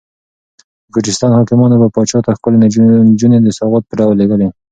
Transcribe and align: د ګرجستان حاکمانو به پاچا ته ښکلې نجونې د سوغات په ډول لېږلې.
د 0.85 0.87
ګرجستان 0.93 1.31
حاکمانو 1.39 1.79
به 1.81 1.87
پاچا 1.95 2.19
ته 2.25 2.31
ښکلې 2.37 2.57
نجونې 3.09 3.37
د 3.41 3.47
سوغات 3.57 3.83
په 3.87 3.93
ډول 3.99 4.13
لېږلې. 4.19 4.47